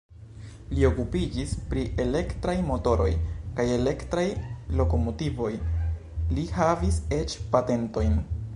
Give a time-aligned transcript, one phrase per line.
[0.75, 3.09] Li okupiĝis pri elektraj motoroj
[3.59, 4.25] kaj elektraj
[4.81, 5.51] lokomotivoj,
[6.39, 8.17] li havis eĉ patentojn.